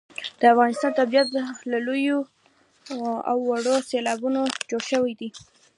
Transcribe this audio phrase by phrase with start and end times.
[0.39, 1.27] د افغانستان طبیعت
[1.71, 2.19] له لویو
[3.29, 5.29] او وړو سیلابونو جوړ شوی دی.